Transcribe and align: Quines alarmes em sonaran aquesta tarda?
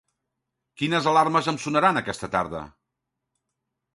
Quines 0.81 1.09
alarmes 1.11 1.51
em 1.51 1.59
sonaran 1.65 2.01
aquesta 2.01 2.29
tarda? 2.37 2.65